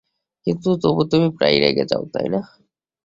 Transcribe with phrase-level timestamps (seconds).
[0.47, 2.41] কিন্তু তবু তুমি প্রায়ই রেগে যাও, তাই না?